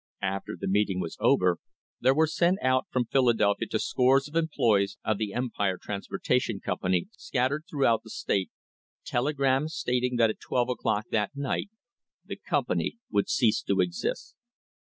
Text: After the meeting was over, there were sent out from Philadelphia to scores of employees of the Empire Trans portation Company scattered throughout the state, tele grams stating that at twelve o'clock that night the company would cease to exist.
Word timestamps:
After 0.23 0.57
the 0.59 0.67
meeting 0.67 0.99
was 0.99 1.15
over, 1.19 1.59
there 1.99 2.15
were 2.15 2.25
sent 2.25 2.57
out 2.63 2.87
from 2.89 3.05
Philadelphia 3.05 3.67
to 3.67 3.77
scores 3.77 4.27
of 4.27 4.35
employees 4.35 4.97
of 5.05 5.19
the 5.19 5.31
Empire 5.31 5.77
Trans 5.79 6.07
portation 6.07 6.59
Company 6.59 7.09
scattered 7.11 7.65
throughout 7.69 8.01
the 8.01 8.09
state, 8.09 8.49
tele 9.05 9.31
grams 9.35 9.75
stating 9.75 10.15
that 10.15 10.31
at 10.31 10.39
twelve 10.39 10.69
o'clock 10.69 11.05
that 11.11 11.35
night 11.35 11.69
the 12.25 12.35
company 12.35 12.97
would 13.11 13.29
cease 13.29 13.61
to 13.61 13.79
exist. 13.79 14.35